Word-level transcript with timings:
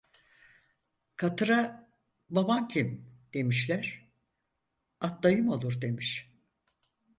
Katıra 1.15 1.89
"baban 2.29 2.67
kim?" 2.67 3.13
demişler, 3.33 4.09
at 5.01 5.23
dayım 5.23 5.49
olur 5.49 5.81
demiş. 5.81 6.31